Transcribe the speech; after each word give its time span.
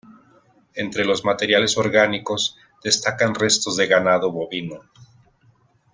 Entre 0.73 1.05
los 1.05 1.23
materiales 1.23 1.77
orgánicos 1.77 2.57
destacan 2.83 3.35
restos 3.35 3.77
de 3.77 3.85
ganado 3.85 4.31
bovino. 4.31 4.81